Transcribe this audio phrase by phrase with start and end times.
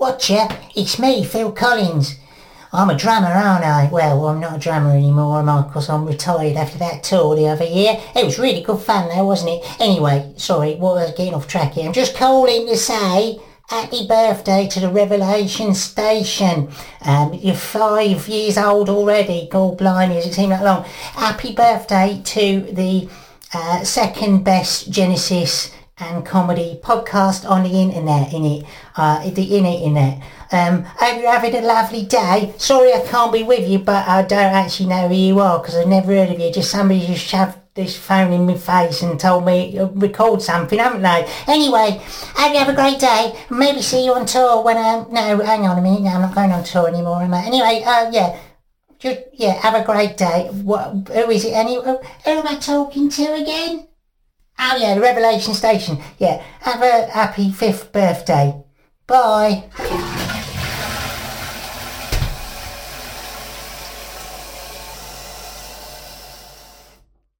[0.00, 2.16] Watcher, it's me, Phil Collins.
[2.72, 3.86] I'm a drummer, aren't I?
[3.92, 5.60] Well, I'm not a drummer anymore, am I?
[5.60, 8.00] Because I'm retired after that tour the other year.
[8.16, 9.76] It was really good fun though, wasn't it?
[9.78, 11.84] Anyway, sorry, what was getting off track here.
[11.84, 16.70] I'm just calling to say happy birthday to the Revelation Station.
[17.02, 19.48] Um, you're five years old already.
[19.52, 20.84] God blimey, does it seem that long?
[20.84, 23.06] Happy birthday to the
[23.52, 25.70] uh, second best Genesis
[26.00, 30.22] and comedy podcast on the internet, in it, uh, the in it, internet.
[30.52, 32.54] Um, hope you're having a lovely day.
[32.58, 35.76] Sorry I can't be with you, but I don't actually know who you are because
[35.76, 36.52] I've never heard of you.
[36.52, 41.02] Just somebody just shoved this phone in my face and told me record something, haven't
[41.02, 41.30] they?
[41.46, 42.00] Anyway,
[42.34, 43.38] hope you have a great day.
[43.48, 45.06] Maybe see you on tour when I...
[45.08, 46.02] No, hang on a minute.
[46.02, 47.44] No, I'm not going on tour anymore, am I?
[47.44, 48.38] Anyway, uh, yeah.
[48.98, 50.48] Just, yeah, have a great day.
[50.50, 51.52] What, who is it?
[51.52, 53.86] Any, who, who am I talking to again?
[54.62, 55.98] Oh yeah, the Revelation Station.
[56.18, 58.62] Yeah, have a happy fifth birthday.
[59.06, 59.70] Bye.